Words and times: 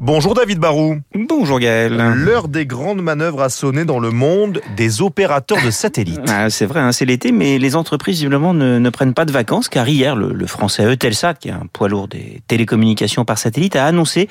Bonjour 0.00 0.34
David 0.34 0.60
Barou. 0.60 0.98
Bonjour 1.12 1.58
Gaël. 1.58 1.92
L'heure 2.14 2.46
des 2.46 2.66
grandes 2.66 3.02
manœuvres 3.02 3.42
a 3.42 3.48
sonné 3.48 3.84
dans 3.84 3.98
le 3.98 4.12
monde 4.12 4.60
des 4.76 5.02
opérateurs 5.02 5.58
de 5.64 5.72
satellites. 5.72 6.20
Ah, 6.28 6.50
c'est 6.50 6.66
vrai, 6.66 6.78
hein, 6.78 6.92
c'est 6.92 7.04
l'été, 7.04 7.32
mais 7.32 7.58
les 7.58 7.74
entreprises 7.74 8.18
visiblement 8.18 8.54
ne, 8.54 8.78
ne, 8.78 8.90
prennent 8.90 9.12
pas 9.12 9.24
de 9.24 9.32
vacances, 9.32 9.68
car 9.68 9.88
hier, 9.88 10.14
le, 10.14 10.32
le, 10.32 10.46
français 10.46 10.84
Eutelsat, 10.84 11.34
qui 11.34 11.48
est 11.48 11.52
un 11.52 11.66
poids 11.72 11.88
lourd 11.88 12.06
des 12.06 12.42
télécommunications 12.46 13.24
par 13.24 13.38
satellite, 13.38 13.74
a 13.74 13.86
annoncé 13.86 14.28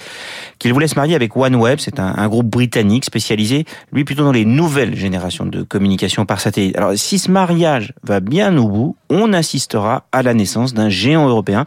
qu'il 0.58 0.72
voulait 0.72 0.88
se 0.88 0.96
marier 0.96 1.16
avec 1.16 1.36
OneWeb. 1.36 1.80
C'est 1.80 2.00
un, 2.00 2.14
un, 2.16 2.28
groupe 2.30 2.48
britannique 2.48 3.04
spécialisé, 3.04 3.66
lui 3.92 4.06
plutôt 4.06 4.24
dans 4.24 4.32
les 4.32 4.46
nouvelles 4.46 4.96
générations 4.96 5.46
de 5.46 5.64
communication 5.64 6.26
par 6.26 6.40
satellite. 6.40 6.78
Alors, 6.78 6.94
si 6.96 7.20
ce 7.20 7.30
mariage 7.30 7.94
va 8.04 8.22
bien 8.22 8.58
au 8.58 8.70
bout, 8.70 8.96
on 9.10 9.34
assistera 9.34 10.06
à 10.14 10.24
la 10.24 10.34
naissance 10.34 10.74
d'un 10.74 10.90
géant 10.90 11.28
européen 11.28 11.66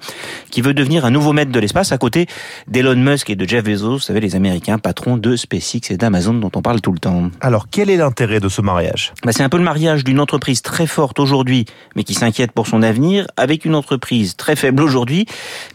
qui 0.51 0.63
veut 0.63 0.75
devenir 0.75 1.05
un 1.05 1.11
nouveau 1.11 1.35
maître 1.35 1.53
de 1.53 1.61
l'espace 1.61 1.93
à 1.93 1.99
côté 1.99 2.27
d'Elon 2.67 2.97
Musk 2.97 3.29
et 3.29 3.37
de 3.37 3.47
Jeff 3.47 3.65
Bezos, 3.65 3.90
vous 3.95 3.99
savez, 3.99 4.21
les 4.21 4.37
Américains, 4.37 4.79
patrons 4.79 5.17
de 5.17 5.37
SpaceX 5.37 5.91
et 5.91 5.97
d'Amazon 5.97 6.35
dont 6.35 6.51
on 6.55 6.63
parle 6.63 6.81
tout 6.81 6.93
le 6.93 6.99
temps. 6.99 7.31
Alors, 7.41 7.69
quel 7.71 7.91
est 7.91 7.97
l'intérêt 7.97 8.41
de 8.41 8.49
ce 8.49 8.61
mariage? 8.61 9.13
Bah, 9.25 9.33
C'est 9.33 9.43
un 9.43 9.49
peu 9.49 9.59
le 9.59 9.65
mariage 9.65 10.05
d'une 10.05 10.21
entreprise 10.21 10.63
très 10.63 10.87
forte 10.87 11.19
aujourd'hui, 11.19 11.65
mais 11.97 12.05
qui 12.05 12.15
s'inquiète 12.15 12.53
pour 12.53 12.67
son 12.67 12.83
avenir, 12.83 13.27
avec 13.37 13.65
une 13.65 13.75
entreprise 13.75 14.37
très 14.37 14.57
faible 14.57 14.83
aujourd'hui, 14.83 15.27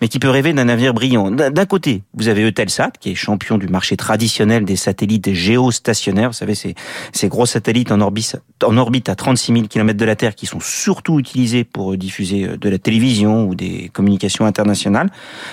mais 0.01 0.07
qui 0.07 0.19
peut 0.19 0.29
rêver 0.29 0.53
d'un 0.53 0.69
avenir 0.69 0.93
brillant. 0.93 1.31
D'un 1.31 1.65
côté, 1.65 2.03
vous 2.13 2.27
avez 2.27 2.43
Eutelsat, 2.43 2.91
qui 2.99 3.11
est 3.11 3.15
champion 3.15 3.57
du 3.57 3.67
marché 3.67 3.97
traditionnel 3.97 4.65
des 4.65 4.75
satellites 4.75 5.33
géostationnaires, 5.33 6.29
vous 6.29 6.33
savez, 6.33 6.55
ces, 6.55 6.75
ces 7.13 7.27
gros 7.27 7.45
satellites 7.45 7.91
en 7.91 8.01
orbite, 8.01 8.37
en 8.63 8.77
orbite 8.77 9.09
à 9.09 9.15
36 9.15 9.53
000 9.53 9.67
km 9.67 9.97
de 9.97 10.05
la 10.05 10.15
Terre, 10.15 10.35
qui 10.35 10.45
sont 10.45 10.59
surtout 10.59 11.19
utilisés 11.19 11.63
pour 11.63 11.95
diffuser 11.97 12.57
de 12.57 12.69
la 12.69 12.77
télévision 12.77 13.45
ou 13.47 13.55
des 13.55 13.89
communications 13.93 14.45
internationales. 14.45 15.09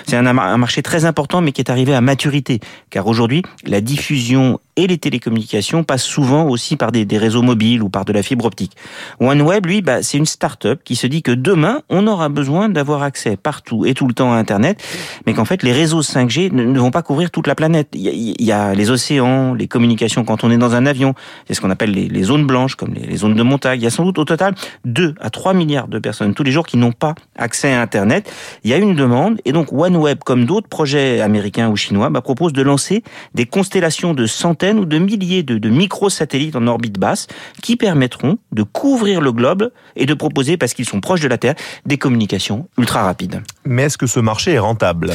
C'est 0.07 0.17
un, 0.17 0.25
un 0.25 0.57
marché 0.57 0.81
très 0.81 1.05
important, 1.05 1.41
mais 1.41 1.51
qui 1.51 1.61
est 1.61 1.69
arrivé 1.69 1.93
à 1.93 2.01
maturité, 2.01 2.52
car 2.89 3.07
aujourd'hui, 3.07 3.41
la 3.65 3.81
diffusion 3.81 4.59
et 4.75 4.87
les 4.87 4.97
télécommunications 4.97 5.83
passent 5.83 6.03
souvent 6.03 6.47
aussi 6.47 6.75
par 6.75 6.91
des, 6.91 7.05
réseaux 7.17 7.41
mobiles 7.41 7.83
ou 7.83 7.89
par 7.89 8.05
de 8.05 8.13
la 8.13 8.23
fibre 8.23 8.45
optique. 8.45 8.75
OneWeb, 9.19 9.65
lui, 9.65 9.81
bah, 9.81 10.01
c'est 10.01 10.17
une 10.17 10.25
start-up 10.25 10.81
qui 10.83 10.95
se 10.95 11.05
dit 11.05 11.21
que 11.21 11.31
demain, 11.31 11.81
on 11.89 12.07
aura 12.07 12.29
besoin 12.29 12.69
d'avoir 12.69 13.03
accès 13.03 13.37
partout 13.37 13.85
et 13.85 13.93
tout 13.93 14.07
le 14.07 14.13
temps 14.13 14.33
à 14.33 14.37
Internet, 14.37 14.83
mais 15.25 15.33
qu'en 15.33 15.45
fait, 15.45 15.63
les 15.63 15.71
réseaux 15.71 16.01
5G 16.01 16.51
ne, 16.51 16.79
vont 16.79 16.91
pas 16.91 17.03
couvrir 17.03 17.29
toute 17.29 17.47
la 17.47 17.55
planète. 17.55 17.89
Il 17.93 18.41
y, 18.41 18.51
a, 18.51 18.73
les 18.73 18.89
océans, 18.89 19.53
les 19.53 19.67
communications 19.67 20.23
quand 20.23 20.43
on 20.43 20.51
est 20.51 20.57
dans 20.57 20.73
un 20.73 20.85
avion, 20.85 21.13
c'est 21.47 21.53
ce 21.53 21.61
qu'on 21.61 21.69
appelle 21.69 21.91
les, 21.91 22.23
zones 22.23 22.47
blanches, 22.47 22.75
comme 22.75 22.93
les, 22.93 23.05
les, 23.05 23.17
zones 23.17 23.35
de 23.35 23.43
montagne. 23.43 23.79
Il 23.79 23.83
y 23.83 23.87
a 23.87 23.91
sans 23.91 24.03
doute 24.03 24.17
au 24.17 24.25
total 24.25 24.55
2 24.85 25.15
à 25.19 25.29
3 25.29 25.53
milliards 25.53 25.87
de 25.87 25.99
personnes 25.99 26.33
tous 26.33 26.43
les 26.43 26.51
jours 26.51 26.65
qui 26.65 26.77
n'ont 26.77 26.91
pas 26.91 27.13
accès 27.37 27.71
à 27.71 27.81
Internet. 27.81 28.31
Il 28.63 28.71
y 28.71 28.73
a 28.73 28.77
une 28.77 28.95
demande, 28.95 29.39
et 29.45 29.51
donc 29.51 29.71
OneWeb, 29.71 30.19
comme 30.23 30.45
d'autres 30.45 30.67
projets 30.67 31.21
américains 31.21 31.69
ou 31.69 31.75
chinois, 31.75 32.09
bah, 32.09 32.21
propose 32.21 32.53
de 32.53 32.61
lancer 32.61 33.03
des 33.35 33.45
constellations 33.45 34.13
de 34.13 34.25
centaines 34.25 34.62
ou 34.71 34.85
de 34.85 34.97
milliers 34.97 35.43
de, 35.43 35.69
microsatellites 35.69 36.55
en 36.55 36.67
orbite 36.67 36.97
basse 36.97 37.27
qui 37.61 37.75
permettront 37.75 38.37
de 38.51 38.63
couvrir 38.63 39.21
le 39.21 39.31
globe 39.31 39.71
et 39.95 40.05
de 40.05 40.13
proposer, 40.13 40.57
parce 40.57 40.73
qu'ils 40.73 40.87
sont 40.87 41.01
proches 41.01 41.21
de 41.21 41.27
la 41.27 41.37
Terre, 41.37 41.55
des 41.85 41.97
communications 41.97 42.67
ultra 42.77 43.03
rapides. 43.03 43.41
Mais 43.65 43.83
est-ce 43.83 43.97
que 43.97 44.07
ce 44.07 44.19
marché 44.19 44.53
est 44.53 44.59
rentable? 44.59 45.13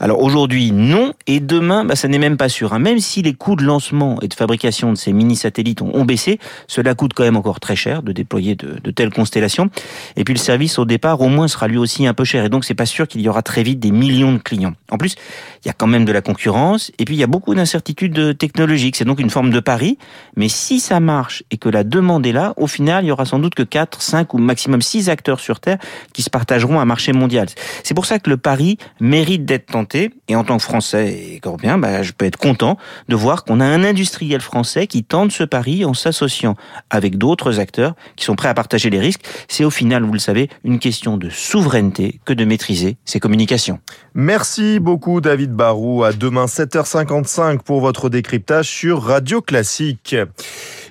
Alors 0.00 0.22
aujourd'hui, 0.22 0.70
non, 0.70 1.12
et 1.26 1.40
demain, 1.40 1.84
bah, 1.84 1.96
ça 1.96 2.06
n'est 2.06 2.18
même 2.18 2.36
pas 2.36 2.48
sûr. 2.48 2.72
Hein. 2.72 2.78
Même 2.78 2.98
si 3.00 3.22
les 3.22 3.34
coûts 3.34 3.56
de 3.56 3.64
lancement 3.64 4.20
et 4.22 4.28
de 4.28 4.34
fabrication 4.34 4.92
de 4.92 4.96
ces 4.96 5.12
mini-satellites 5.12 5.82
ont, 5.82 6.04
baissé, 6.04 6.38
cela 6.68 6.94
coûte 6.94 7.12
quand 7.14 7.24
même 7.24 7.36
encore 7.36 7.60
très 7.60 7.76
cher 7.76 8.02
de 8.02 8.12
déployer 8.12 8.54
de, 8.54 8.78
de, 8.82 8.90
telles 8.90 9.12
constellations. 9.12 9.70
Et 10.16 10.24
puis 10.24 10.34
le 10.34 10.38
service 10.38 10.78
au 10.78 10.84
départ, 10.84 11.20
au 11.20 11.28
moins, 11.28 11.48
sera 11.48 11.66
lui 11.66 11.78
aussi 11.78 12.06
un 12.06 12.14
peu 12.14 12.24
cher. 12.24 12.44
Et 12.44 12.48
donc, 12.48 12.64
c'est 12.64 12.74
pas 12.74 12.86
sûr 12.86 13.08
qu'il 13.08 13.20
y 13.22 13.28
aura 13.28 13.42
très 13.42 13.62
vite 13.62 13.80
des 13.80 13.90
millions 13.90 14.32
de 14.32 14.38
clients. 14.38 14.74
En 14.90 14.98
plus, 14.98 15.16
il 15.64 15.68
y 15.68 15.70
a 15.70 15.74
quand 15.74 15.86
même 15.86 16.04
de 16.04 16.12
la 16.12 16.20
concurrence, 16.20 16.92
et 16.98 17.04
puis 17.04 17.16
il 17.16 17.18
y 17.18 17.24
a 17.24 17.26
beaucoup 17.26 17.54
d'incertitudes 17.54 18.38
technologiques. 18.38 18.96
C'est 18.96 19.04
donc 19.04 19.18
une 19.18 19.30
forme 19.30 19.50
de 19.50 19.60
pari. 19.60 19.98
Mais 20.36 20.48
si 20.48 20.78
ça 20.78 21.00
marche 21.00 21.42
et 21.50 21.56
que 21.56 21.68
la 21.68 21.84
demande 21.84 22.26
est 22.26 22.32
là, 22.32 22.54
au 22.56 22.66
final, 22.66 23.04
il 23.04 23.08
y 23.08 23.10
aura 23.10 23.24
sans 23.24 23.38
doute 23.38 23.54
que 23.54 23.62
4, 23.62 24.00
5 24.00 24.34
ou 24.34 24.38
maximum 24.38 24.80
6 24.80 25.08
acteurs 25.08 25.40
sur 25.40 25.60
Terre 25.60 25.78
qui 26.12 26.22
se 26.22 26.30
partageront 26.30 26.80
un 26.80 26.84
marché 26.84 27.12
mondial. 27.12 27.48
C'est 27.82 27.94
pour 27.94 28.06
ça 28.06 28.18
que 28.18 28.30
le 28.30 28.36
pari 28.36 28.78
mérite 29.00 29.44
d'être 29.44 29.66
tenté. 29.66 30.10
Et 30.28 30.36
en 30.36 30.44
tant 30.44 30.56
que 30.56 30.62
Français 30.62 31.12
et 31.12 31.40
Européen, 31.44 31.78
bah, 31.78 32.02
je 32.02 32.12
peux 32.12 32.24
être 32.24 32.36
content 32.36 32.76
de 33.08 33.16
voir 33.16 33.44
qu'on 33.44 33.60
a 33.60 33.64
un 33.64 33.84
industriel 33.84 34.40
français 34.40 34.86
qui 34.86 35.04
tente 35.04 35.32
ce 35.32 35.44
pari 35.44 35.84
en 35.84 35.94
s'associant 35.94 36.56
avec 36.90 37.18
d'autres 37.18 37.60
acteurs 37.60 37.94
qui 38.16 38.24
sont 38.24 38.36
prêts 38.36 38.48
à 38.48 38.54
partager 38.54 38.90
les 38.90 39.00
risques. 39.00 39.22
C'est 39.48 39.64
au 39.64 39.70
final, 39.70 40.04
vous 40.04 40.12
le 40.12 40.18
savez, 40.18 40.48
une 40.64 40.78
question 40.78 41.16
de 41.16 41.28
souveraineté 41.28 42.20
que 42.24 42.32
de 42.32 42.44
maîtriser 42.44 42.96
ses 43.04 43.20
communications. 43.20 43.80
Merci 44.14 44.80
beaucoup 44.80 45.20
David 45.20 45.52
Barou. 45.52 46.04
À 46.04 46.12
demain 46.12 46.46
7h55 46.46 47.58
pour 47.58 47.80
votre 47.80 48.08
décryptage 48.08 48.68
sur 48.68 49.02
Radio 49.02 49.40
Classique. 49.40 50.16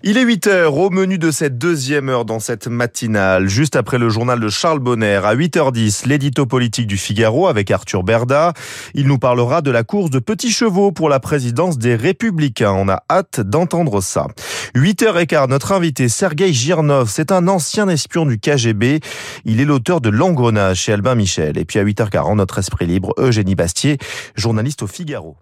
Il 0.04 0.18
est 0.18 0.24
8 0.24 0.48
heures 0.48 0.78
au 0.78 0.92
menu 0.92 1.18
de 1.18 1.32
cette 1.32 1.58
deuxième 1.58 2.08
heure 2.10 2.24
dans 2.24 2.40
cette 2.40 2.68
matinale. 2.68 3.48
Juste 3.48 3.76
après 3.76 3.98
le 3.98 4.10
journal 4.10 4.40
de 4.40 4.48
Charles 4.48 4.80
Bonner, 4.80 5.22
à 5.24 5.36
8h10, 5.36 6.08
l'édito 6.08 6.46
politique 6.46 6.86
du 6.86 6.98
Figaro 6.98 7.48
avec 7.48 7.72
Arthur 7.72 8.04
Berda. 8.04 8.54
Il 8.94 9.08
nous 9.08 9.18
parlera 9.18 9.64
de 9.64 9.72
la 9.72 9.84
course 9.84 10.12
de 10.12 10.20
petits 10.20 10.52
chevaux 10.52 10.92
pour 10.92 11.10
la 11.10 11.20
présidence 11.20 11.80
des 11.80 11.96
Républicains. 11.96 12.74
On 12.74 12.90
a 12.90 13.02
hâte 13.10 13.42
d'entendre 13.42 14.02
ça. 14.02 14.28
8h15, 14.76 15.50
notre 15.50 15.72
invité 15.72 16.10
Sergei 16.10 16.54
Girnov, 16.54 17.10
c'est 17.10 17.32
un 17.32 17.48
ancien 17.48 17.90
espion 17.90 18.28
du 18.28 18.40
KGB. 18.40 19.00
Il 19.46 19.60
est 19.60 19.66
l'auteur 19.66 20.00
de 20.00 20.10
L'engrenage 20.10 20.82
chez 20.82 20.94
Albin 20.94 21.16
Michel. 21.16 21.58
Et 21.58 21.66
puis 21.66 21.80
à 21.80 21.84
8h40, 21.84 22.36
notre 22.36 22.60
esprit 22.60 22.86
libre, 22.86 23.14
Eugénie 23.18 23.56
Bastier, 23.56 23.98
journaliste 24.36 24.84
au 24.84 24.88
Figaro. 24.88 25.38